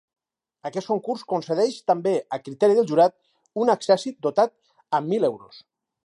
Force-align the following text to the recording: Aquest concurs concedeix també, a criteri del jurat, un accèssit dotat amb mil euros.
Aquest 0.67 0.87
concurs 0.91 1.23
concedeix 1.33 1.75
també, 1.91 2.13
a 2.37 2.39
criteri 2.45 2.77
del 2.79 2.87
jurat, 2.91 3.15
un 3.65 3.73
accèssit 3.73 4.17
dotat 4.29 4.55
amb 5.01 5.13
mil 5.13 5.29
euros. 5.29 5.61